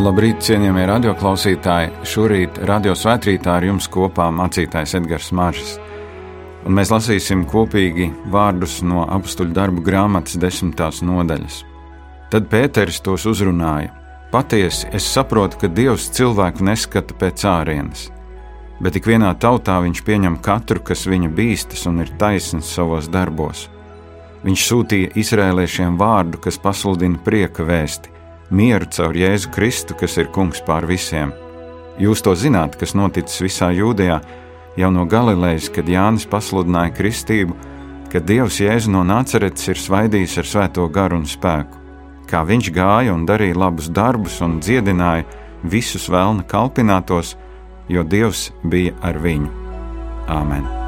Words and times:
Labrīt, 0.00 0.38
cienījamie 0.40 0.86
radioklausītāji! 0.88 1.90
Šorīt 2.08 2.56
radio 2.64 2.94
svētkrītā 2.96 3.58
ar 3.58 3.66
jums 3.66 3.84
kopā 3.92 4.30
mācītājs 4.32 4.94
Edgars 4.96 5.26
Maržs. 5.36 5.74
Un 6.64 6.72
mēs 6.78 6.88
lasīsim 6.88 7.42
kopīgi 7.44 8.06
vārdus 8.32 8.78
no 8.80 9.02
apstuļu 9.04 9.52
darbu 9.58 9.82
grāmatas 9.84 10.38
desmitās 10.40 11.02
nodaļas. 11.04 11.58
Tad 12.32 12.48
Pēters 12.48 13.02
tos 13.04 13.26
uzrunāja. 13.28 13.90
Patiesi 14.32 14.88
es 14.96 15.04
saprotu, 15.04 15.58
ka 15.60 15.68
Dievs 15.68 16.06
cilvēku 16.16 16.64
neskata 16.64 17.18
pēc 17.20 17.44
ārienes, 17.50 18.06
bet 18.80 18.96
ik 18.96 19.10
vienā 19.10 19.34
tautā 19.42 19.82
viņš 19.84 20.00
pieņem 20.06 20.38
katru, 20.40 20.80
kas 20.80 21.04
viņa 21.10 21.28
bīstas 21.36 21.84
un 21.90 22.00
ir 22.06 22.14
taisns 22.16 22.72
savos 22.72 23.10
darbos. 23.12 23.66
Viņš 24.46 24.64
sūtīja 24.70 25.12
izrēliešiem 25.20 26.00
vārdu, 26.00 26.40
kas 26.40 26.56
pasludina 26.62 27.20
prieka 27.20 27.68
vēsti 27.68 28.16
mieru 28.50 28.88
caur 28.90 29.16
Jēzu 29.16 29.50
Kristu, 29.54 29.94
kas 29.94 30.18
ir 30.18 30.30
kungs 30.34 30.62
pār 30.66 30.86
visiem. 30.90 31.32
Jūs 32.00 32.22
to 32.24 32.34
zināt, 32.38 32.78
kas 32.80 32.94
noticis 32.96 33.42
visā 33.44 33.70
Jūdejā, 33.76 34.20
jau 34.80 34.90
no 34.94 35.04
Galilejas, 35.06 35.68
kad 35.72 35.88
Jānis 35.90 36.26
pasludināja 36.30 36.94
kristību, 36.96 37.56
ka 38.10 38.22
Dievs 38.24 38.60
Jēzu 38.62 38.94
no 38.94 39.04
Nāceretes 39.06 39.68
ir 39.70 39.78
svaidījis 39.78 40.38
ar 40.40 40.50
svēto 40.54 40.88
garu 40.92 41.20
un 41.20 41.28
spēku. 41.28 41.78
Kā 42.30 42.42
viņš 42.46 42.72
gāja 42.74 43.14
un 43.14 43.26
darīja 43.26 43.58
labus 43.58 43.90
darbus 43.90 44.40
un 44.44 44.60
dziedināja 44.62 45.26
visus 45.62 46.08
vēlna 46.10 46.46
kalpinātos, 46.48 47.36
jo 47.90 48.06
Dievs 48.06 48.50
bija 48.64 48.96
ar 49.02 49.18
viņu. 49.20 49.50
Āmen! 50.30 50.79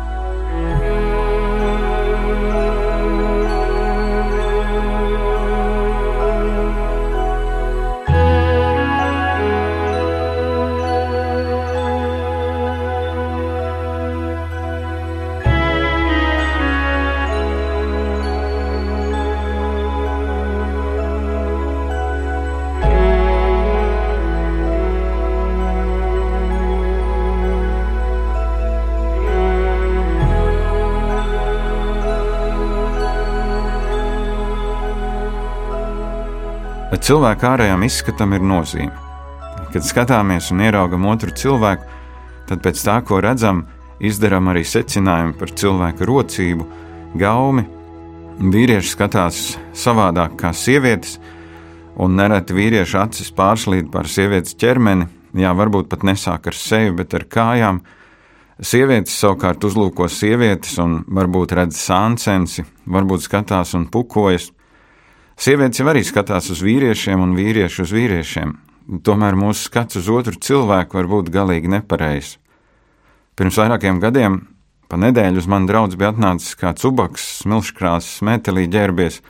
Bet 37.03 37.09
cilvēka 37.11 37.49
ārējām 37.57 37.83
izskatam 37.83 38.31
ir 38.37 38.45
nozīme. 38.47 38.93
Kad 39.75 39.83
skatāmies 39.83 40.53
un 40.55 40.61
ieraugam 40.63 41.09
otru 41.11 41.33
cilvēku, 41.35 41.89
tad 42.47 42.63
pēc 42.63 42.79
tā, 42.87 42.95
ko 43.03 43.19
redzam, 43.19 43.65
izdarām 43.99 44.53
arī 44.53 44.63
secinājumu 44.63 45.35
par 45.41 45.51
cilvēka 45.51 46.07
rocību, 46.07 46.69
gaumi. 47.19 47.67
Vīrieši 48.55 48.95
skatās 48.95 49.41
savādāk 49.75 50.39
kā 50.45 50.53
sievietes, 50.55 51.17
un 51.99 52.15
nereti 52.21 52.55
vīriešu 52.55 53.03
acis 53.03 53.35
pārslīd 53.35 53.91
pār 53.91 54.07
sievietes 54.07 54.55
ķermeni, 54.63 55.11
jā, 55.43 55.51
varbūt 55.59 55.91
pat 55.91 56.07
nesāk 56.07 56.53
ar 56.55 56.61
seju, 56.63 56.95
bet 57.03 57.19
ar 57.19 57.27
kājām. 57.27 57.83
Sievietes 58.63 59.19
savukārt 59.19 59.67
uzlūko 59.67 60.07
sievietes 60.07 60.79
un 60.79 61.01
varbūt 61.11 61.59
redz 61.59 61.83
sāncensi, 61.83 62.63
varbūt 62.87 63.27
skatās 63.27 63.75
un 63.75 63.91
pukojas. 63.91 64.53
Sievietes 65.37 65.81
jau 65.81 65.89
arī 65.91 66.05
skatās 66.05 66.51
uz 66.53 66.61
vīriešiem 66.65 67.23
un 67.23 67.35
vīrieši 67.39 67.83
uz 67.85 67.93
vīriešiem. 67.97 68.55
Tomēr 69.07 69.37
mūsu 69.39 69.69
skats 69.69 69.99
uz 70.01 70.09
otru 70.13 70.37
cilvēku 70.37 70.99
var 70.99 71.09
būt 71.11 71.31
galīgi 71.33 71.71
nepareizs. 71.71 72.37
Pirms 73.39 73.57
vairākiem 73.57 74.01
gadiem 74.03 74.43
pa 74.93 74.99
nedēļu 75.01 75.41
uz 75.41 75.47
mani 75.49 75.71
draugs 75.71 75.97
bija 75.97 76.11
atnācis 76.13 76.57
kāds 76.61 76.85
ubaks, 76.85 77.25
smilškrāsas, 77.41 78.21
metālī 78.29 78.67
ģērbies, 78.69 79.23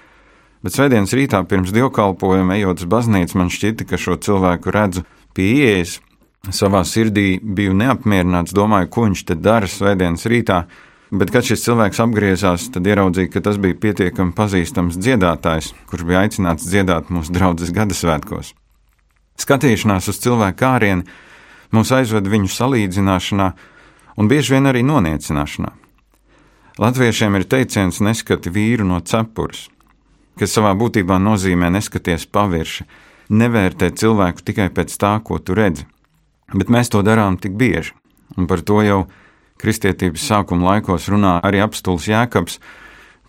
bet 0.66 0.74
svētdienas 0.74 1.14
rītā 1.14 1.38
pirms 1.46 1.70
dievkalpojuma 1.76 2.56
ejot 2.58 2.82
uz 2.82 2.88
baznīcu 2.90 3.38
man 3.38 3.52
šķita, 3.54 3.86
ka 3.86 4.00
šo 4.00 4.16
cilvēku 4.26 4.74
redzu 4.74 5.04
pie 5.38 5.52
ieejas. 5.60 6.00
Savā 6.50 6.80
sirdī 6.82 7.36
biju 7.38 7.76
neapmierināts, 7.78 8.50
domāju, 8.58 8.88
ko 8.90 9.04
viņš 9.06 9.22
te 9.28 9.36
dara 9.38 9.68
svētdienas 9.70 10.26
rītā, 10.26 10.64
Bet, 11.12 11.28
kad 11.28 11.44
šis 11.44 11.60
cilvēks 11.66 12.00
apgriezās, 12.00 12.70
tad 12.72 12.86
ieraudzīja, 12.88 13.28
ka 13.34 13.42
tas 13.44 13.58
bija 13.60 13.76
pietiekami 13.76 14.32
pazīstams 14.32 14.96
dziedātājs, 14.96 15.74
kurš 15.90 16.06
bija 16.08 16.22
aicināts 16.24 16.64
dziedāt 16.64 17.10
mūsu 17.12 17.34
draudzes 17.36 17.72
gadasvētkos. 17.76 18.54
Skatīšanās 19.42 20.08
uz 20.08 20.22
cilvēku 20.24 20.62
kārienu 20.62 21.04
mūs 21.76 21.92
aizved 21.92 22.28
viņu 22.32 22.48
salīdzināšanā 22.52 23.50
un 24.16 24.32
bieži 24.32 24.56
vien 24.56 24.70
arī 24.70 24.80
noniecināšanā. 24.88 25.72
Latviešiem 26.80 27.36
ir 27.36 27.44
teiciens 27.44 28.00
neskati 28.00 28.48
vīru 28.48 28.88
no 28.88 29.02
cepures, 29.04 29.66
kas 30.40 30.56
savā 30.56 30.72
būtībā 30.80 31.18
nozīmē 31.20 31.68
neskaties 31.74 32.24
pavirši, 32.32 32.86
nevērtē 33.28 33.90
cilvēku 34.00 34.44
tikai 34.48 34.70
pēc 34.72 34.96
tā, 34.96 35.18
ko 35.20 35.36
tu 35.36 35.56
redzi. 35.56 35.84
Bet 36.56 36.72
mēs 36.72 36.88
to 36.92 37.04
darām 37.04 37.36
tik 37.36 37.52
bieži, 37.60 37.92
un 38.40 38.48
par 38.48 38.64
to 38.64 38.80
jau 38.80 39.02
kristietības 39.62 40.24
sākuma 40.26 40.72
laikos 40.72 41.06
runā 41.12 41.36
arī 41.46 41.62
apstulis 41.62 42.08
Jēkabs, 42.10 42.58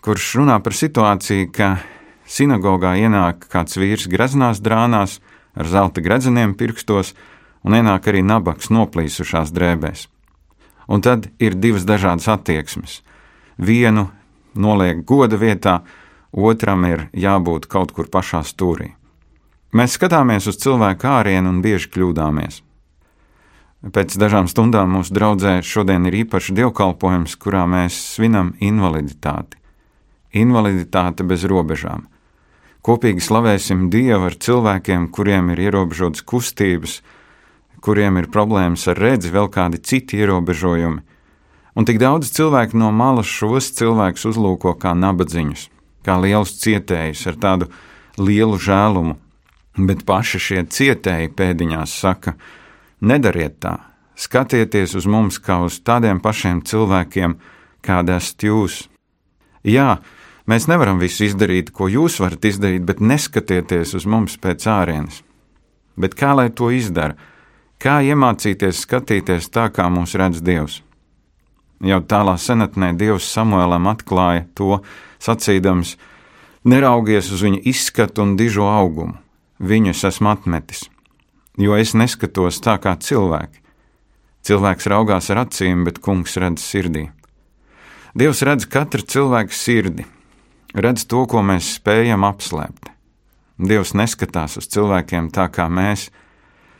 kurš 0.04 0.32
runā 0.40 0.58
par 0.64 0.74
situāciju, 0.76 1.50
ka 1.54 1.68
sinagogā 2.26 2.96
ienāk 3.00 3.46
kāds 3.52 3.78
vīrs 3.78 4.08
graznās 4.10 4.60
drānās 4.64 5.20
ar 5.54 5.70
zelta 5.70 6.02
gredzeniem 6.04 6.56
pirkstos, 6.58 7.14
un 7.64 7.78
ienāk 7.78 8.10
arī 8.10 8.24
nabaks 8.26 8.70
noplīsušās 8.74 9.54
drēbēs. 9.54 10.08
Un 10.90 11.00
tad 11.00 11.30
ir 11.40 11.56
divas 11.56 11.86
dažādas 11.88 12.28
attieksmes. 12.28 13.00
Vienu 13.56 14.10
noliek 14.54 15.00
goda 15.06 15.38
vietā, 15.40 15.78
otram 16.32 16.84
ir 16.84 17.08
jābūt 17.14 17.70
kaut 17.70 17.94
kur 17.96 18.10
pašā 18.10 18.42
stūrī. 18.44 18.92
Mēs 19.74 19.96
skatāmies 19.96 20.46
uz 20.50 20.58
cilvēku 20.60 21.08
ārienu 21.10 21.50
un 21.50 21.62
bieži 21.64 21.88
kļūdāmies. 21.94 22.60
Pēc 23.84 24.14
dažām 24.16 24.46
stundām 24.48 24.94
mūsu 24.96 25.12
draudzē 25.12 25.58
šodien 25.60 26.06
ir 26.08 26.22
īpašs 26.22 26.54
dievkalpojums, 26.56 27.34
kurā 27.36 27.66
mēs 27.68 27.98
svinam 28.14 28.54
invaliditāti. 28.64 29.58
Invaliditāte 30.40 31.26
bez 31.28 31.44
robežām. 31.44 32.06
Kopīgi 32.84 33.20
slavēsim 33.20 33.90
Dievu 33.92 34.30
ar 34.30 34.38
cilvēkiem, 34.40 35.10
kuriem 35.12 35.52
ir 35.52 35.60
ierobežotas 35.66 36.24
kustības, 36.24 37.02
kuriem 37.84 38.22
ir 38.22 38.30
problēmas 38.32 38.86
ar 38.88 38.96
redzi, 39.04 39.34
vēl 39.34 39.50
kādi 39.52 39.82
citi 39.84 40.16
ierobežojumi. 40.16 41.04
Un 41.76 41.84
tik 41.84 42.00
daudz 42.00 42.32
cilvēku 42.32 42.80
no 42.80 42.88
malas 42.88 43.28
šos 43.28 43.68
cilvēkus 43.76 44.24
uzlūko 44.32 44.78
kā 44.80 44.96
nabadzīgus, 44.96 45.68
kā 46.06 46.16
lielus 46.24 46.56
cietējus 46.64 47.28
ar 47.28 47.40
tādu 47.40 47.72
lielu 48.16 48.56
žēlumu, 48.56 49.18
bet 49.76 50.06
paši 50.08 50.40
šie 50.40 50.68
cietēji 50.72 51.34
pēdiņās 51.36 52.00
saka, 52.00 52.38
ka 52.38 52.62
Nedariet 53.04 53.58
tā! 53.60 53.74
Skatieties 54.16 54.94
uz 54.96 55.04
mums 55.10 55.36
kā 55.42 55.58
uz 55.66 55.76
tādiem 55.84 56.22
pašiem 56.24 56.62
cilvēkiem, 56.64 57.34
kāda 57.84 58.16
esat 58.16 58.46
jūs. 58.46 58.76
Jā, 59.66 59.98
mēs 60.48 60.68
nevaram 60.70 61.02
visu 61.02 61.26
izdarīt, 61.26 61.72
ko 61.74 61.90
jūs 61.90 62.16
varat 62.22 62.46
izdarīt, 62.48 62.86
bet 62.86 63.02
neskatieties 63.04 63.92
uz 63.98 64.06
mums 64.08 64.38
pēc 64.40 64.64
ārienes. 64.70 65.20
Bet 66.00 66.16
kā 66.16 66.32
lai 66.38 66.48
to 66.48 66.70
izdara? 66.72 67.18
Kā 67.82 67.98
iemācīties 68.06 68.80
skatīties 68.86 69.50
tā, 69.52 69.66
kā 69.74 69.90
mūs 69.92 70.16
redz 70.16 70.40
Dievs? 70.46 70.80
Jau 71.84 72.00
tālā 72.08 72.38
senatnē 72.40 72.94
Dievs 72.96 73.28
Samuēlam 73.34 73.90
atklāja 73.90 74.46
to, 74.56 74.80
sacīdams: 75.20 75.98
Neraugies 76.64 77.28
uz 77.34 77.44
viņa 77.44 77.60
izskatu 77.68 78.24
un 78.24 78.38
dižo 78.40 78.70
augumu, 78.70 79.18
viņu 79.60 79.92
es 79.92 80.06
esmu 80.08 80.32
atmetis 80.32 80.86
jo 81.58 81.76
es 81.76 81.94
neskatos 81.94 82.60
tā 82.64 82.78
kā 82.82 82.96
cilvēki. 82.98 83.60
Cilvēks 84.44 84.88
raugās 84.92 85.30
ar 85.32 85.44
acīm, 85.46 85.84
bet 85.86 86.00
kungs 86.04 86.36
redz 86.40 86.64
sirdī. 86.64 87.08
Dievs 88.14 88.42
redz 88.46 88.66
katra 88.70 89.02
cilvēka 89.02 89.54
sirdi, 89.54 90.04
redz 90.74 91.06
to, 91.10 91.24
ko 91.26 91.40
mēs 91.42 91.72
spējam 91.78 92.26
apslēpt. 92.28 92.90
Dievs 93.58 93.94
neskatās 93.94 94.58
uz 94.60 94.68
cilvēkiem 94.70 95.30
tā 95.34 95.48
kā 95.54 95.66
mēs, 95.70 96.10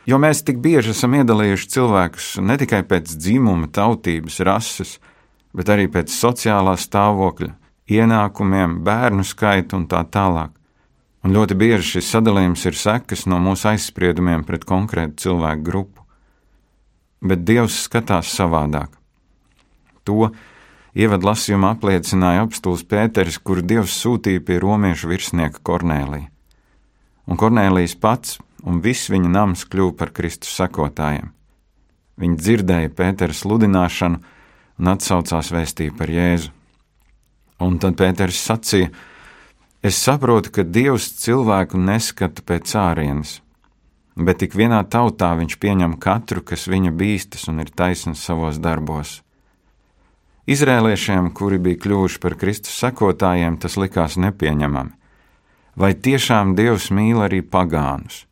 jo 0.07 0.19
mēs 0.21 0.43
tik 0.47 0.61
bieži 0.63 0.91
esam 0.93 1.15
iedalījuši 1.17 1.71
cilvēkus 1.75 2.29
ne 2.43 2.57
tikai 2.59 2.83
pēc 2.87 3.15
dzimuma, 3.15 3.67
tautības, 3.67 4.39
rases, 4.47 4.97
bet 5.55 5.71
arī 5.71 5.87
pēc 5.91 6.11
sociālā 6.11 6.75
stāvokļa, 6.79 7.53
ienākumiem, 7.91 8.81
bērnu 8.83 9.23
skaita 9.23 9.79
un 9.79 9.87
tā 9.91 10.03
tālāk. 10.11 10.51
Un 11.25 11.33
ļoti 11.33 11.55
bieži 11.57 11.95
šis 11.95 12.11
sadalījums 12.13 12.67
ir 12.69 12.75
sekas 12.77 13.23
no 13.25 13.39
mūsu 13.41 13.71
aizspriedumiem 13.71 14.43
pret 14.45 14.65
konkrētu 14.69 15.23
cilvēku 15.23 15.63
grupu. 15.65 16.03
Bet 17.25 17.41
Dievs 17.47 17.79
skatās 17.87 18.29
savādāk. 18.29 18.91
To 20.05 20.29
ievadlasījumā 20.93 21.71
apliecināja 21.73 22.43
apstults 22.45 22.85
Pēters, 22.85 23.39
kuru 23.41 23.63
Dievs 23.65 23.95
sūtīja 24.03 24.43
pie 24.45 24.59
romiešu 24.61 25.09
virsnieka 25.09 25.63
Kornēlija. 25.65 26.29
Un 27.25 27.41
Kornēlijs 27.41 27.97
pats, 27.97 28.37
un 28.61 28.83
viss 28.85 29.09
viņa 29.09 29.31
nams 29.33 29.65
kļuva 29.65 29.95
par 29.97 30.13
Kristus 30.13 30.53
sekotājiem. 30.59 31.33
Viņi 32.21 32.37
dzirdēja 32.37 32.93
Pētera 32.93 33.33
sludināšanu 33.33 34.21
un 34.77 34.93
atsaucās 34.93 35.49
vēstīju 35.57 35.97
par 35.97 36.13
Jēzu. 36.13 36.53
Un 37.65 37.81
tad 37.81 37.97
Pēters 37.97 38.45
sacīja: 38.45 38.93
Es 39.85 39.99
saprotu, 40.01 40.49
ka 40.49 40.63
Dievs 40.65 41.11
cilvēku 41.21 41.77
neskata 41.77 42.41
pēc 42.41 42.71
ārienes, 42.81 43.35
bet 44.17 44.39
tik 44.41 44.55
vienā 44.57 44.79
tautā 44.89 45.27
viņš 45.37 45.59
pieņem 45.61 45.93
katru, 46.01 46.41
kas 46.41 46.63
viņa 46.71 46.89
bīstas 46.89 47.45
un 47.51 47.61
ir 47.61 47.69
taisns 47.69 48.23
savos 48.25 48.57
darbos. 48.57 49.19
Izrēliešiem, 50.49 51.29
kuri 51.37 51.61
bija 51.61 51.83
kļuvuši 51.83 52.17
par 52.23 52.37
Kristus 52.41 52.79
sekotājiem, 52.81 53.59
tas 53.61 53.77
likās 53.77 54.17
nepieņemami. 54.25 54.95
Vai 55.77 55.93
tiešām 55.93 56.57
Dievs 56.57 56.89
mīl 56.89 57.21
arī 57.21 57.43
pagānus? 57.45 58.23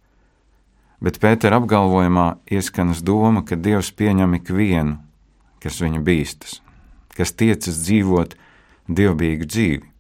Bet 1.05 1.21
Pētera 1.21 1.61
apgalvojumā 1.61 2.27
ieskanas 2.49 3.05
doma, 3.05 3.45
ka 3.45 3.61
Dievs 3.61 3.93
pieņem 3.93 4.39
ikvienu, 4.41 4.97
kas 5.61 5.81
viņa 5.85 6.01
bīstas, 6.01 6.61
kas 7.13 7.37
tiecas 7.37 7.83
dzīvot 7.85 8.39
dievbijīgu 8.89 9.53
dzīvi. 9.53 9.92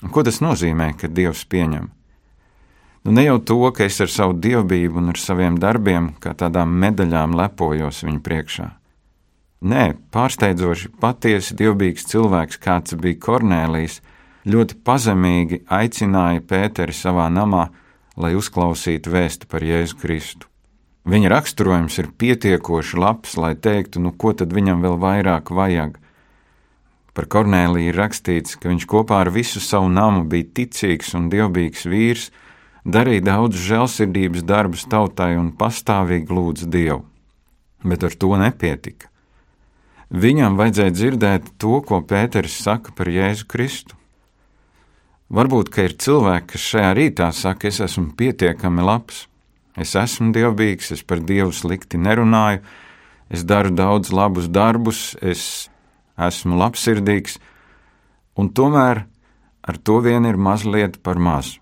Un 0.00 0.12
ko 0.12 0.24
tas 0.24 0.40
nozīmē, 0.40 0.94
ka 0.96 1.08
Dievs 1.12 1.44
pieņem? 1.50 1.90
Nu, 3.04 3.14
ne 3.16 3.24
jau 3.24 3.38
to, 3.40 3.58
ka 3.72 3.86
es 3.88 3.96
ar 4.04 4.10
savu 4.12 4.34
dievbijību 4.36 5.00
un 5.00 5.12
ar 5.12 5.20
saviem 5.20 5.56
darbiem, 5.60 6.10
kā 6.20 6.34
tādām 6.36 6.72
medaļām, 6.82 7.36
lepojos 7.36 8.02
viņa 8.04 8.20
priekšā. 8.24 8.66
Nē, 9.60 9.84
pārsteidzoši 10.12 10.90
patiesi 11.00 11.56
dievbijīgs 11.56 12.06
cilvēks, 12.08 12.60
kāds 12.60 12.96
bija 13.00 13.20
Kornēlijs, 13.20 14.00
ļoti 14.48 14.76
pazemīgi 14.84 15.62
aicināja 15.68 16.44
Pēteri 16.44 16.96
savā 16.96 17.28
namā, 17.32 17.66
lai 18.20 18.34
uzklausītu 18.36 19.12
vēstu 19.12 19.48
par 19.48 19.64
Jēzu 19.64 19.96
Kristu. 20.00 20.48
Viņa 21.08 21.32
raksturojums 21.32 21.96
ir 22.02 22.10
pietiekoši 22.20 23.00
labs, 23.00 23.36
lai 23.40 23.54
teiktu, 23.56 24.00
nu 24.04 24.12
ko 24.12 24.34
tad 24.36 24.52
viņam 24.52 24.84
vēl 24.84 24.96
vairāk 25.00 25.52
vajag. 25.56 25.96
Par 27.14 27.26
Kornēliju 27.26 27.90
ir 27.90 27.98
rakstīts, 27.98 28.56
ka 28.60 28.70
viņš 28.70 28.86
kopā 28.90 29.24
ar 29.24 29.32
visu 29.34 29.60
savu 29.62 29.90
namu 29.90 30.22
bija 30.30 30.46
ticīgs 30.60 31.14
un 31.18 31.28
dievbijīgs 31.32 31.86
vīrs, 31.90 32.30
darīja 32.86 33.26
daudz 33.32 33.58
žēlsirdības 33.66 34.44
darbus 34.46 34.86
tautai 34.90 35.34
un 35.38 35.50
pastāvīgi 35.58 36.30
lūdza 36.30 36.68
Dievu. 36.70 37.02
Bet 37.82 38.04
ar 38.06 38.14
to 38.14 38.36
nepietika. 38.38 39.08
Viņam 40.10 40.56
vajadzēja 40.58 40.94
dzirdēt 40.94 41.50
to, 41.62 41.78
ko 41.86 42.00
Pēters 42.02 42.56
saka 42.64 42.94
par 42.94 43.10
Jēzu 43.10 43.46
Kristu. 43.50 43.96
Varbūt, 45.30 45.70
ka 45.70 45.86
ir 45.86 45.94
cilvēki, 45.94 46.48
kas 46.50 46.68
šajā 46.72 46.94
rītā 46.98 47.28
saka, 47.30 47.70
es 47.70 47.78
esmu 47.84 48.08
pietiekami 48.18 48.82
labs, 48.82 49.28
es 49.78 49.94
esmu 49.94 50.32
dievbijīgs, 50.34 50.90
es 50.96 51.04
par 51.06 51.22
Dievu 51.22 51.54
slikti 51.54 52.00
nerunāju, 52.02 52.64
es 53.30 53.46
daru 53.46 53.70
daudz 53.70 54.10
labus 54.10 54.50
darbus, 54.50 55.14
es 55.22 55.69
esmu 56.26 56.58
labsirdīgs, 56.60 57.38
un 58.36 58.50
tomēr 58.52 59.04
ar 59.62 59.78
to 59.78 60.00
vien 60.04 60.26
ir 60.28 60.36
mazliet 60.36 61.00
par 61.02 61.18
mazu. 61.18 61.60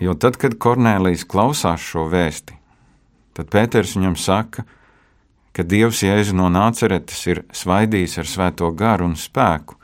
Jo 0.00 0.14
tad, 0.16 0.38
kad 0.40 0.56
Kornēlijs 0.56 1.26
klausās 1.28 1.82
šo 1.84 2.06
vēsti, 2.08 2.56
tad 3.36 3.50
Pēters 3.52 3.92
viņam 3.98 4.16
saka, 4.16 4.64
ka 5.52 5.66
Dievs 5.66 6.00
Jēzu 6.06 6.32
no 6.38 6.48
nāceretes 6.48 7.20
ir 7.28 7.42
svaidījis 7.52 8.16
ar 8.22 8.30
svēto 8.30 8.70
garu 8.72 9.10
un 9.10 9.16
spēku, 9.20 9.76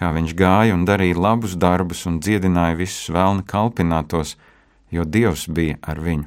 kā 0.00 0.14
viņš 0.16 0.32
gāja 0.38 0.72
un 0.72 0.86
darīja 0.88 1.20
labus 1.20 1.58
darbus 1.60 2.06
un 2.08 2.22
dziedināja 2.24 2.78
visus 2.78 3.12
vēlni 3.12 3.44
kalpinātos, 3.44 4.38
jo 4.88 5.04
Dievs 5.04 5.44
bija 5.52 5.76
ar 5.84 6.00
viņu. 6.00 6.24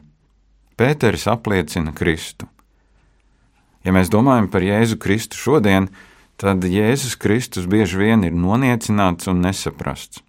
Pēters 0.77 1.25
apliecina 1.31 1.93
Kristu. 1.93 2.45
Ja 3.83 3.91
mēs 3.91 4.13
domājam 4.13 4.47
par 4.53 4.61
Jēzu 4.61 4.99
Kristu 5.01 5.37
šodien, 5.37 5.89
tad 5.89 6.12
Jēzus 6.41 7.15
Kristus 7.15 7.67
bieži 7.69 7.97
vien 7.97 8.23
ir 8.23 8.33
noniecināts 8.33 9.29
un 9.31 9.41
nesaprasts. 9.45 10.23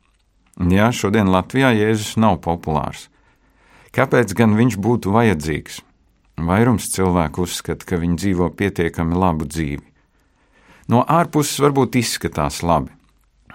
Jā, 0.60 0.92
šodien 0.94 1.32
Latvijā 1.32 1.72
Jēzus 1.74 2.14
nav 2.20 2.38
populārs. 2.44 3.08
Kāpēc 3.94 4.34
gan 4.34 4.54
viņš 4.54 4.76
būtu 4.78 5.10
vajadzīgs? 5.10 5.80
Vairums 6.38 6.90
cilvēku 6.90 7.46
uzskata, 7.46 7.86
ka 7.86 7.98
viņi 7.98 8.16
dzīvo 8.18 8.50
pietiekami 8.54 9.18
labu 9.18 9.46
dzīvi. 9.46 9.82
No 10.90 11.02
ārpuses 11.08 11.58
varbūt 11.62 11.98
izskatās 11.98 12.62
labi. 12.62 12.92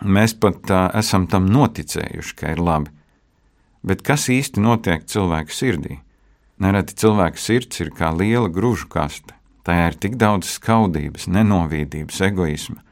Mēs 0.02 0.34
pat 0.34 0.64
uh, 0.72 0.88
esam 0.96 1.28
tam 1.28 1.48
noticējuši, 1.52 2.36
ka 2.36 2.54
ir 2.56 2.60
labi. 2.64 2.92
Bet 3.84 4.04
kas 4.04 4.28
īsti 4.32 4.64
notiek 4.64 5.04
cilvēka 5.08 5.56
sirdī? 5.56 6.00
Nereti 6.60 6.96
cilvēka 7.00 7.40
sirds 7.40 7.84
ir 7.84 7.92
kā 7.96 8.12
liela 8.12 8.52
grūžu 8.52 8.88
kaste. 8.92 9.39
Tajā 9.68 9.88
ir 9.92 9.98
tik 10.00 10.20
daudz 10.20 10.50
skaudības, 10.56 11.28
nenovīdības, 11.28 12.22
egoisma, 12.30 12.84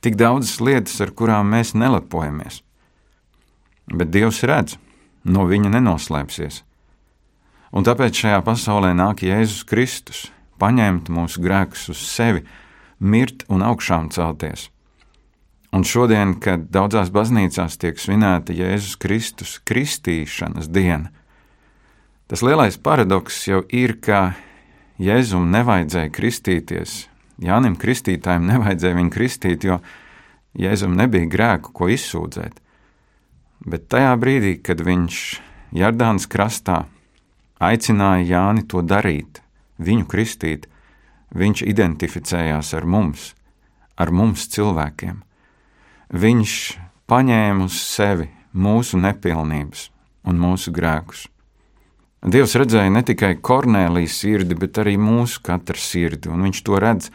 tik 0.00 0.18
daudzas 0.20 0.60
lietas, 0.62 1.00
ar 1.02 1.10
kurām 1.16 1.50
mēs 1.52 1.74
nelepojamies 1.74 2.62
bet 3.90 4.12
Dievs 4.12 4.42
redz, 4.46 4.76
no 5.24 5.46
viņa 5.48 5.72
nenoslēpsies. 5.76 6.62
Un 7.72 7.86
tāpēc 7.86 8.24
šajā 8.24 8.42
pasaulē 8.44 8.92
nāk 8.96 9.24
Jēzus 9.24 9.64
Kristus, 9.68 10.26
paņemt 10.60 11.08
mūsu 11.12 11.40
grēkus 11.42 11.88
uz 11.94 12.02
sevi, 12.04 12.44
mirt 13.00 13.46
un 13.50 13.64
augšām 13.64 14.10
celties. 14.12 14.68
Un 15.72 15.86
šodien, 15.88 16.36
kad 16.36 16.68
daudzās 16.68 17.08
baznīcās 17.12 17.78
tiek 17.80 17.96
svinēta 17.98 18.52
Jēzus 18.52 18.98
Kristus 19.00 19.56
kristīšanas 19.64 20.68
diena, 20.68 21.08
tas 22.28 22.44
lielais 22.44 22.76
paradoks 22.76 23.40
jau 23.48 23.62
ir, 23.72 23.96
ka 24.04 24.34
Jēzum 25.02 25.48
nevajadzēja 25.50 26.12
kristīties, 26.14 26.92
Jānim 27.42 27.74
Kristītājam 27.80 28.44
nevajadzēja 28.46 28.98
viņu 28.98 29.10
kristīt, 29.10 29.64
jo 29.66 29.80
Jēzum 30.58 30.94
nebija 30.98 31.26
grēku, 31.32 31.72
ko 31.74 31.88
izsūdzēt. 31.90 32.60
Bet 33.66 33.88
tajā 33.90 34.12
brīdī, 34.20 34.56
kad 34.62 34.82
viņš 34.84 35.22
Jardānas 35.78 36.28
krastā 36.30 36.84
aicināja 37.62 38.26
Jāni 38.28 38.66
to 38.68 38.82
darīt, 38.82 39.40
viņu 39.82 40.06
kristīt, 40.10 40.68
viņš 41.34 41.64
identificējās 41.72 42.74
ar 42.78 42.86
mums, 42.86 43.32
ar 43.96 44.12
mums 44.12 44.46
cilvēkiem. 44.52 45.22
Viņš 46.12 46.56
paņēma 47.08 47.66
uz 47.66 47.78
sevi 47.80 48.28
mūsu 48.52 49.00
nepilnības 49.00 49.88
un 50.28 50.42
mūsu 50.42 50.74
grēkus. 50.74 51.26
Dievs 52.22 52.52
redzēja 52.54 52.90
ne 52.94 53.00
tikai 53.02 53.34
Kornēlijas 53.42 54.20
sirdi, 54.22 54.54
bet 54.54 54.78
arī 54.78 54.94
mūsu 54.94 55.40
katra 55.42 55.74
sirdi, 55.74 56.30
un 56.30 56.44
viņš 56.46 56.60
to 56.62 56.78
redz 56.78 57.08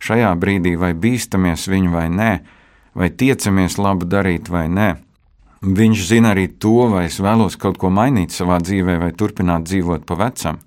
šajā 0.00 0.30
brīdī, 0.40 0.72
vai 0.80 0.94
bīstamies 0.96 1.66
viņu 1.68 1.90
vai 1.92 2.06
nē, 2.08 2.30
vai 2.96 3.10
tiecamies 3.12 3.76
labu 3.76 4.08
darīt 4.08 4.48
vai 4.48 4.64
nē. 4.72 4.94
Viņš 5.64 6.04
zina 6.08 6.32
arī 6.32 6.46
to, 6.48 6.88
vai 6.92 7.06
es 7.10 7.20
vēlos 7.20 7.58
kaut 7.60 7.76
ko 7.80 7.90
mainīt 7.92 8.32
savā 8.32 8.56
dzīvē, 8.64 8.96
vai 9.02 9.10
turpināt 9.12 9.68
dzīvot 9.68 10.08
pa 10.08 10.16
vecam. 10.20 10.62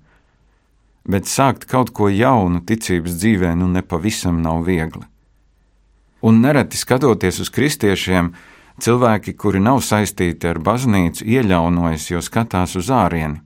Bet 1.02 1.26
sākt 1.26 1.66
kaut 1.66 1.90
ko 1.94 2.06
jaunu 2.10 2.62
ticības 2.66 3.18
dzīvē 3.18 3.52
nu 3.58 3.66
nepavisam 3.72 4.38
nav 4.42 4.62
viegli. 4.66 5.06
Un 6.22 6.38
nereti 6.42 6.78
skatoties 6.78 7.42
uz 7.42 7.50
kristiešiem, 7.50 8.30
cilvēki, 8.78 9.34
kuri 9.34 9.62
nav 9.62 9.82
saistīti 9.82 10.50
ar 10.50 10.62
baznīcu, 10.62 11.26
ieļaunojas, 11.26 12.10
jo 12.10 12.22
skatās 12.22 12.78
uz 12.78 12.94
ārieni. 12.94 13.42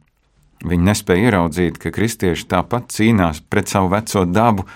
Viņi 0.62 0.86
nespēja 0.86 1.30
ieraudzīt, 1.30 1.78
ka 1.82 1.90
kristieši 1.94 2.46
tāpat 2.50 2.92
cīnās 2.94 3.40
pret 3.50 3.70
savu 3.72 3.90
veco 3.92 4.24
dabu, 4.30 4.66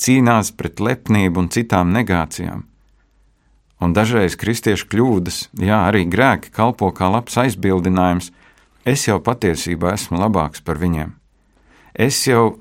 cīnās 0.00 0.52
pret 0.56 0.80
lepnību 0.80 1.40
un 1.40 1.48
citām 1.52 1.94
negācijām. 1.96 2.66
Un 3.80 3.94
dažreiz 3.96 4.36
kristiešu 4.36 4.90
kļūdas, 4.92 5.38
jā, 5.56 5.78
arī 5.88 6.04
grēki 6.12 6.52
kalpo 6.52 6.90
kā 6.92 7.08
labs 7.08 7.38
aizbildinājums. 7.40 8.28
Es 8.84 9.06
jau 9.08 9.16
patiesībā 9.24 9.94
esmu 9.96 10.20
labāks 10.20 10.60
par 10.64 10.80
viņiem. 10.80 11.14
Es 11.96 12.20
jau 12.28 12.58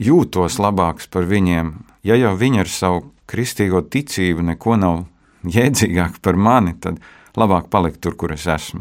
jūtos 0.00 0.56
labāks 0.60 1.10
par 1.12 1.28
viņiem, 1.28 1.74
ja 2.08 2.16
jau 2.16 2.32
viņi 2.40 2.64
ar 2.64 2.72
savu 2.72 3.04
kristīgo 3.28 3.82
ticību 3.84 4.44
neko 4.48 4.78
nav 4.80 5.04
jēdzīgāk 5.44 6.22
par 6.24 6.40
mani, 6.40 6.72
tad 6.80 7.00
labāk 7.36 7.68
palikt 7.68 8.00
tur, 8.00 8.16
kur 8.16 8.32
es 8.32 8.46
esmu. 8.48 8.80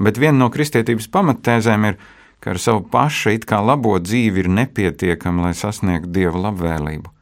Bet 0.00 0.18
viena 0.18 0.36
no 0.42 0.50
kristietības 0.52 1.08
pamattēzēm 1.08 1.88
ir, 1.88 1.96
ka 1.96 2.23
ar 2.52 2.60
savu 2.60 2.84
pašu 2.92 3.32
it 3.34 3.46
kā 3.48 3.60
labo 3.64 3.96
dzīvi 4.00 4.44
ir 4.44 4.48
nepietiekama, 4.52 5.48
lai 5.48 5.54
sasniegtu 5.56 6.12
dieva 6.12 6.48
labvēlību. 6.48 7.14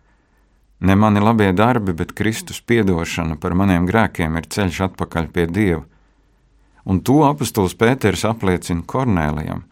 Ne 0.83 0.97
mani 0.99 1.21
labie 1.23 1.53
darbi, 1.55 1.93
bet 1.95 2.13
Kristus 2.19 2.59
piedošana 2.67 3.37
par 3.39 3.55
maniem 3.55 3.87
grēkiem 3.87 4.35
ir 4.39 4.49
ceļš 4.51 4.81
atpakaļ 4.89 5.29
pie 5.31 5.47
Dieva. 5.47 5.85
Un 6.83 6.99
to 7.07 7.21
apustulis 7.23 7.77
Pēters 7.79 8.25
apliecina 8.27 8.83
Kornēlijam, 8.83 9.63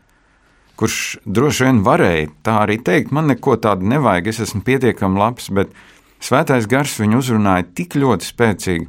kurš 0.78 1.19
droši 1.26 1.66
vien 1.66 1.80
varēja 1.83 2.28
tā 2.47 2.61
arī 2.62 2.78
teikt, 2.87 3.11
man 3.11 3.26
neko 3.26 3.57
tādu 3.59 3.90
nevajag, 3.90 4.30
es 4.30 4.38
esmu 4.47 4.62
pietiekami 4.69 5.19
labs, 5.19 5.50
bet 5.50 5.75
svētais 6.23 6.71
gars 6.71 6.95
viņu 7.02 7.19
uzrunāja 7.25 7.66
tik 7.75 7.99
ļoti 7.99 8.30
spēcīgi, 8.30 8.87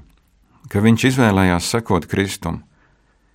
ka 0.70 0.86
viņš 0.86 1.08
izvēlējās 1.10 1.74
sekot 1.74 2.06
Kristum. 2.12 2.62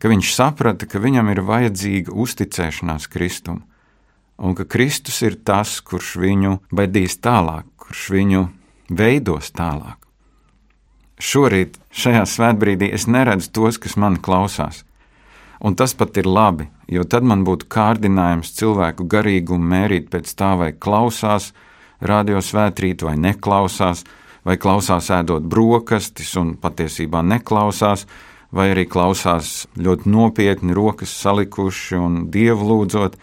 Ka 0.02 0.10
viņš 0.12 0.32
saprata, 0.34 0.88
ka 0.88 1.00
viņam 1.02 1.30
ir 1.32 1.42
vajadzīga 1.46 2.12
uzticēšanās 2.12 3.08
Kristum, 3.12 3.62
un 4.36 4.56
ka 4.56 4.66
Kristus 4.68 5.22
ir 5.24 5.38
tas, 5.44 5.78
kurš 5.80 6.16
viņu 6.20 6.58
vedīs 6.76 7.18
tālāk, 7.22 7.68
kurš 7.80 8.08
viņu 8.16 8.42
veidos 8.90 9.52
tālāk. 9.56 10.02
Šorīt, 11.16 11.78
šajā 11.96 12.26
svētbrīdī, 12.28 12.90
es 12.92 13.06
neredzu 13.08 13.48
tos, 13.56 13.78
kas 13.80 13.96
mani 13.96 14.20
klausās. 14.20 14.82
Un 15.64 15.72
tas 15.72 15.94
pat 15.96 16.18
ir 16.20 16.28
labi, 16.28 16.66
jo 16.92 17.06
tad 17.08 17.24
man 17.24 17.46
būtu 17.46 17.64
kārdinājums 17.72 18.52
cilvēku 18.58 19.06
garīgumu 19.08 19.64
mērīt 19.72 20.10
pēc 20.12 20.34
tā, 20.36 20.52
vai 20.60 20.74
klausās 20.76 21.54
radio 22.04 22.42
svētrīt, 22.44 23.00
vai 23.00 23.16
neklausās, 23.16 24.04
vai 24.44 24.58
klausās 24.60 25.08
ēdot 25.16 25.48
brokastis 25.48 26.34
un 26.36 26.52
patiesībā 26.60 27.24
neklausās, 27.24 28.04
vai 28.56 28.70
arī 28.72 28.86
klausās 28.88 29.66
ļoti 29.76 30.08
nopietni, 30.10 30.74
rokas 30.76 31.12
salikuši 31.20 31.98
un 32.00 32.18
dievu 32.32 32.70
lūdzot. 32.70 33.18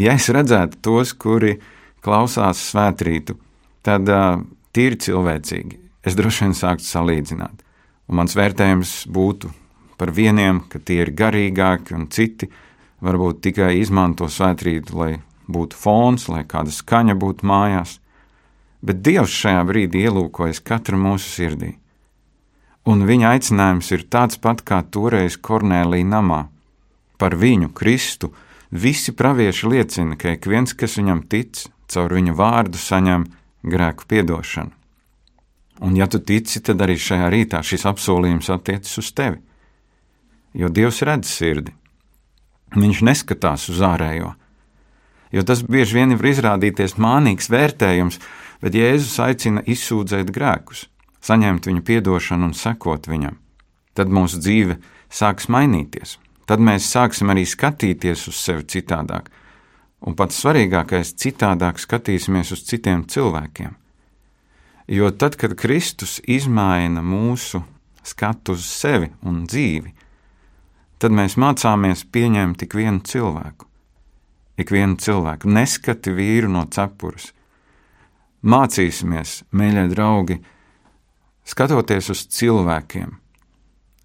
Ja 0.00 0.16
es 0.18 0.26
redzētu 0.34 0.80
tos, 0.82 1.14
kuri 1.14 1.58
klausās 2.04 2.60
svētrītu, 2.72 3.36
tad 3.86 4.10
uh, 4.10 4.42
tīri 4.74 4.98
cilvēcīgi 5.00 5.78
es 6.04 6.16
droši 6.18 6.46
vien 6.46 6.56
sāktu 6.58 6.86
salīdzināt. 6.88 7.62
Un 8.10 8.18
mans 8.20 8.34
vērtējums 8.36 9.04
būtu 9.08 9.50
par 9.96 10.10
vieniem, 10.12 10.64
ka 10.68 10.80
tie 10.82 11.00
ir 11.04 11.14
garīgāki, 11.16 11.94
un 11.96 12.08
citi 12.12 12.50
varbūt 13.04 13.40
tikai 13.46 13.70
izmanto 13.80 14.28
svētrītu, 14.28 14.98
lai 14.98 15.12
būtu 15.48 15.78
fons, 15.78 16.26
lai 16.28 16.42
kāda 16.48 16.72
skaņa 16.74 17.16
būtu 17.20 17.46
mājās. 17.48 17.98
Bet 18.84 19.00
Dievs 19.04 19.32
šajā 19.32 19.62
brīdī 19.68 20.04
ielūkojas 20.08 20.60
katru 20.64 20.98
mūsu 21.00 21.30
sirdī. 21.30 21.72
Un 22.90 23.06
viņa 23.08 23.30
aicinājums 23.36 23.90
ir 23.96 24.04
tāds 24.12 24.36
pat 24.36 24.60
kā 24.66 24.82
toreiz 24.84 25.38
Kornēlija 25.40 26.04
namā. 26.04 26.42
Par 27.18 27.36
viņu, 27.40 27.70
Kristu, 27.72 28.34
visi 28.70 29.14
pravieši 29.16 29.70
liecina, 29.70 30.18
ka 30.20 30.34
ik 30.36 30.48
viens, 30.50 30.74
kas 30.76 30.98
viņam 31.00 31.24
tic, 31.30 31.64
caur 31.88 32.12
viņa 32.12 32.34
vārdu 32.36 32.80
saņem 32.80 33.24
grēku 33.64 34.04
piedošanu. 34.10 34.74
Un, 35.84 35.96
ja 35.96 36.06
tu 36.06 36.20
tici, 36.20 36.60
tad 36.60 36.82
arī 36.84 36.98
šajā 37.00 37.32
rītā 37.32 37.64
šis 37.64 37.86
apsolījums 37.88 38.52
attiecas 38.52 39.00
uz 39.00 39.10
tevi 39.16 39.40
jo 40.54 40.70
Dievs 40.70 41.02
redz 41.02 41.28
sirdi. 41.28 41.74
Viņš 42.74 43.02
neskatās 43.06 43.68
uz 43.70 43.82
ārējo, 43.84 44.32
jo 45.34 45.44
tas 45.46 45.62
bieži 45.66 46.00
vien 46.00 46.16
var 46.16 46.30
izrādīties 46.30 46.96
mānīgs 46.98 47.50
vērtējums, 47.52 48.18
bet 48.62 48.78
Jēzus 48.78 49.18
aicina 49.22 49.62
izsūdzēt 49.66 50.32
grēkus, 50.34 50.86
saņemt 51.24 51.68
viņu 51.70 51.84
piedošanu 51.86 52.50
un 52.50 52.54
sekot 52.56 53.08
viņam. 53.08 53.38
Tad 53.94 54.10
mūsu 54.10 54.40
dzīve 54.42 54.78
sāks 55.12 55.48
mainīties, 55.52 56.18
tad 56.50 56.60
mēs 56.60 56.90
sāksim 56.90 57.30
arī 57.32 57.46
skatīties 57.46 58.26
uz 58.30 58.40
sevi 58.40 58.66
citādāk, 58.74 59.30
un 60.04 60.16
pats 60.18 60.40
svarīgākais, 60.42 61.14
citādāk 61.20 61.80
skatīsimies 61.80 62.52
uz 62.56 62.64
citiem 62.68 63.06
cilvēkiem. 63.08 63.76
Jo 64.90 65.08
tad, 65.16 65.38
kad 65.40 65.54
Kristus 65.56 66.18
izmaina 66.28 67.00
mūsu 67.00 67.62
skatu 68.04 68.52
uz 68.52 68.66
sevi 68.68 69.08
un 69.24 69.46
dzīvi, 69.48 69.94
tad 71.00 71.14
mēs 71.16 71.38
mācāmies 71.40 72.04
pieņemt 72.12 72.60
tik 72.60 72.76
vienu 72.76 73.00
cilvēku. 73.00 73.70
Ik 74.60 74.70
vienu 74.70 74.98
cilvēku, 75.00 75.48
neskati 75.50 76.12
vīru 76.14 76.50
no 76.52 76.66
cepures. 76.70 77.32
Mācīsimies, 78.44 79.40
mīļie 79.56 79.86
draugi, 79.94 80.36
skatoties 81.44 82.10
uz 82.14 82.24
cilvēkiem. 82.34 83.14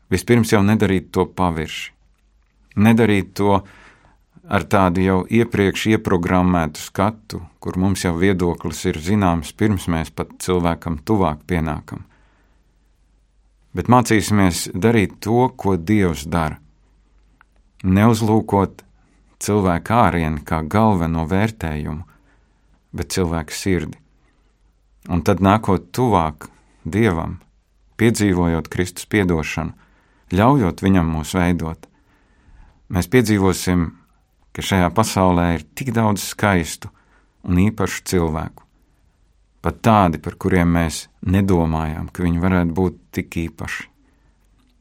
Vispirms 0.09 0.53
jau 0.53 0.61
nedarīt 0.65 1.11
to 1.13 1.25
pavirši, 1.25 1.91
nedarīt 2.81 3.33
to 3.37 3.59
ar 4.49 4.65
tādu 4.65 5.03
jau 5.05 5.19
iepriekš 5.29 5.85
ieprogrammētu 5.93 6.81
skatu, 6.81 7.43
kur 7.61 7.77
mums 7.77 8.05
jau 8.05 8.15
viedoklis 8.17 8.81
ir 8.89 8.97
zināms, 8.97 9.53
pirms 9.53 9.85
mēs 9.91 10.09
pat 10.09 10.33
cilvēkam 10.41 10.97
tuvāk 11.05 11.45
pienākam. 11.45 12.07
Bet 13.77 13.85
mācīsimies 13.85 14.71
darīt 14.73 15.19
to, 15.21 15.45
ko 15.53 15.77
Dievs 15.77 16.25
dara 16.25 16.57
neuzlūkot 17.83 18.83
cilvēku 19.39 19.95
ārienu 19.95 20.43
kā 20.45 20.61
galveno 20.67 21.25
vērtējumu, 21.29 22.03
bet 22.91 23.13
cilvēku 23.15 23.55
sirdi. 23.55 23.99
Un 25.09 25.23
tad 25.23 25.39
nākot 25.39 25.87
tuvāk 25.95 26.49
Dievam, 26.91 27.37
piedzīvojot 27.99 28.69
Kristus 28.71 29.07
piedošanu, 29.09 29.75
ļaujot 30.33 30.83
Viņam 30.85 31.11
mūs 31.15 31.33
veidot, 31.37 31.87
mēs 32.89 33.09
piedzīvosim, 33.11 33.85
ka 34.53 34.65
šajā 34.65 34.89
pasaulē 34.95 35.45
ir 35.57 35.67
tik 35.77 35.93
daudz 35.95 36.25
skaistu 36.31 36.91
un 37.47 37.61
īpašu 37.69 38.03
cilvēku, 38.11 38.65
pat 39.63 39.79
tādi, 39.85 40.19
par 40.21 40.35
kuriem 40.35 40.75
mēs 40.75 41.07
nedomājām, 41.25 42.09
ka 42.11 42.25
viņi 42.25 42.43
varētu 42.43 42.75
būt 42.75 42.99
tik 43.15 43.39
īpaši. 43.45 43.87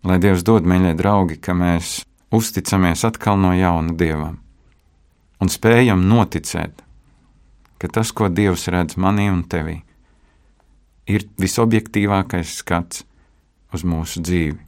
Lai 0.09 0.19
Dievs 0.23 0.45
dod, 0.47 0.67
mīļie 0.69 0.95
draugi, 0.99 1.39
ka 1.43 1.57
mēs 1.59 2.03
uzticamies 2.35 3.05
atkal 3.09 3.41
no 3.41 3.55
jauna 3.57 3.97
Dievam 3.99 4.39
un 5.39 5.51
spējam 5.51 6.03
noticēt, 6.11 6.83
ka 7.79 7.91
tas, 7.95 8.11
ko 8.13 8.29
Dievs 8.31 8.67
redz 8.73 8.99
manī 8.99 9.29
un 9.31 9.45
tevī, 9.47 9.81
ir 11.09 11.27
visobjektīvākais 11.41 12.59
skats 12.61 13.05
uz 13.75 13.85
mūsu 13.85 14.23
dzīvi. 14.25 14.59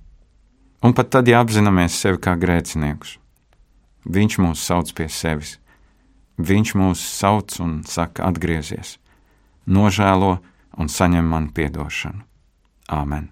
Un 0.81 0.95
pat 0.97 1.11
tad, 1.13 1.29
ja 1.29 1.43
apzināmies 1.45 1.99
sevi 2.01 2.21
kā 2.23 2.37
grēciniekus, 2.41 3.19
Viņš 4.01 4.39
mūs 4.41 4.63
sauc 4.65 4.95
pie 4.97 5.11
sevis, 5.13 5.59
Viņš 6.41 6.73
mūs 6.81 7.03
sauc 7.05 7.59
un 7.61 7.83
saka, 7.85 8.25
atgriezies, 8.31 8.97
nožēlo 9.69 10.39
un 10.81 10.89
saņem 10.89 11.29
man 11.29 11.51
piedošanu. 11.53 12.25
Āmen! 12.89 13.29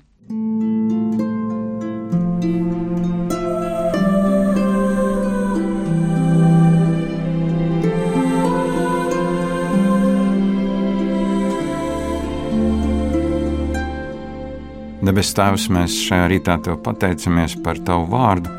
Debes 15.09 15.31
Tēvs, 15.33 15.71
mēs 15.73 15.95
šajā 16.05 16.25
rītā 16.29 16.55
te 16.61 16.75
pateicamies 16.85 17.55
par 17.65 17.79
Tavu 17.81 18.11
vārdu 18.13 18.51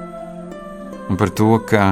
un 1.12 1.20
par 1.20 1.30
to, 1.38 1.52
ka 1.62 1.92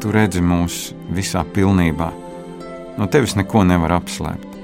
Tu 0.00 0.08
redzi 0.14 0.40
mūs 0.40 0.78
visā 1.12 1.42
pilnībā. 1.44 2.06
No 2.96 3.10
Tevis 3.12 3.36
neko 3.36 3.66
nevar 3.68 3.98
apslēpt. 3.98 4.56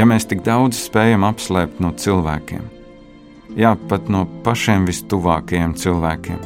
Ja 0.00 0.08
mēs 0.08 0.24
tik 0.30 0.40
daudz 0.48 0.80
spējam 0.80 1.28
apslēpt 1.28 1.84
no 1.84 1.92
cilvēkiem, 1.92 2.64
jā, 3.60 3.74
pat 3.92 4.08
no 4.08 4.24
pašiem 4.48 4.88
vistuvākajiem 4.88 5.76
cilvēkiem, 5.84 6.40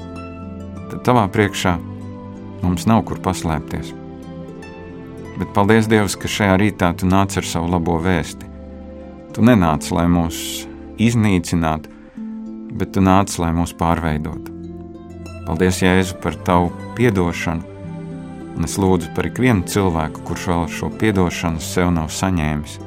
tad 0.91 1.07
Tavā 1.07 1.29
priekšā 1.31 1.79
mums 2.67 2.91
nav 2.91 3.07
kur 3.07 3.23
paslēpties. 3.23 3.95
Bet 5.39 5.55
paldies 5.55 5.87
Dievam, 5.87 6.11
ka 6.19 6.35
šajā 6.41 6.59
rītā 6.67 6.97
Tu 6.99 7.07
nāc 7.07 7.39
ar 7.39 7.47
savu 7.47 7.71
labo 7.79 8.03
vēsti. 8.03 8.55
Tu 9.39 9.51
nenāc, 9.55 9.95
lai 9.95 10.11
mūs 10.11 10.65
iznīcināt, 10.99 11.87
bet 12.75 12.95
tu 12.95 13.03
nāc, 13.05 13.35
lai 13.39 13.53
mūs 13.55 13.75
pārveidotu. 13.79 14.53
Paldies, 15.45 15.83
Jēzu, 15.85 16.17
par 16.23 16.37
tavu 16.47 16.71
piedošanu, 16.97 17.75
un 18.55 18.67
es 18.67 18.79
lūdzu 18.81 19.13
par 19.17 19.29
ikvienu 19.29 19.67
cilvēku, 19.69 20.23
kurš 20.29 20.49
vēl 20.51 20.67
šo 20.73 20.91
piedošanu 21.01 21.63
sev 21.63 21.91
nav 21.95 22.11
saņēmis, 22.15 22.79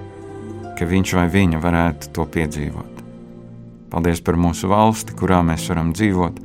ka 0.78 0.88
viņš 0.88 1.14
vai 1.20 1.28
viņa 1.34 1.62
varētu 1.62 2.14
to 2.16 2.26
piedzīvot. 2.34 3.04
Paldies 3.92 4.20
par 4.24 4.40
mūsu 4.40 4.68
valsti, 4.72 5.16
kurā 5.18 5.40
mēs 5.48 5.68
varam 5.72 5.94
dzīvot. 5.96 6.42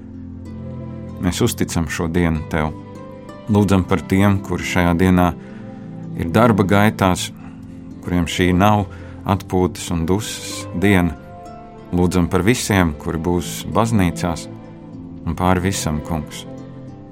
Mēs 1.23 1.41
uzticam 1.43 1.89
šo 1.91 2.09
dienu 2.11 2.45
Tev. 2.51 2.71
Lūdzam 3.53 3.83
par 3.89 4.03
tiem, 4.11 4.39
kuri 4.47 4.67
šajā 4.67 4.93
dienā 4.99 5.33
ir 6.19 6.31
darba 6.35 6.67
gaitās, 6.67 7.31
kuriem 8.05 8.29
šī 8.31 8.53
nav 8.55 8.87
atpūtas 9.29 9.91
un 9.95 10.07
dusmas 10.07 10.67
diena, 10.83 11.17
Lūdzam 11.93 12.29
par 12.33 12.45
visiem, 12.47 12.95
kuri 12.97 13.21
būs 13.21 13.67
baznīcās, 13.73 14.47
un 15.27 15.37
pāri 15.37 15.67
visam, 15.69 16.01
kungs. 16.07 16.47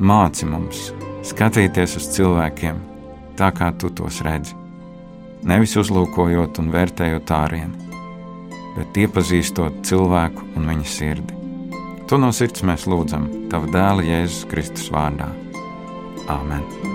Māci 0.00 0.48
mums 0.48 0.88
skatīties 1.28 1.98
uz 2.00 2.08
cilvēkiem 2.14 2.78
tā, 3.36 3.50
kā 3.56 3.70
tu 3.76 3.90
tos 3.92 4.22
redzi. 4.24 4.56
Nevis 5.44 5.76
uzlūkojot 5.80 6.60
un 6.60 6.72
vērtējot 6.72 7.32
ārienu, 7.36 7.90
bet 8.76 9.02
iepazīstot 9.04 9.82
cilvēku 9.88 10.48
un 10.56 10.68
viņa 10.72 10.88
sirdi. 10.96 11.36
To 12.08 12.18
no 12.18 12.32
sirds 12.34 12.64
mēs 12.66 12.88
lūdzam 12.90 13.28
Tava 13.50 13.70
dēla 13.70 14.06
Jēzus 14.06 14.46
Kristus 14.50 14.90
vārdā. 14.94 15.30
Āmen! 16.30 16.89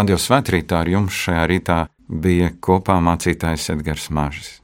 Radio 0.00 0.16
svētrītā 0.16 0.78
ar 0.80 0.88
jums 0.88 1.12
šajā 1.12 1.42
rītā 1.50 1.74
bija 2.08 2.46
kopā 2.64 2.94
mācītājs 3.04 3.66
Edgars 3.74 4.06
Māžis. 4.08 4.59